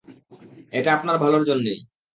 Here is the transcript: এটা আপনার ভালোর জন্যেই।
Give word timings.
এটা 0.73 0.89
আপনার 0.93 1.15
ভালোর 1.17 1.43
জন্যেই। 1.45 1.79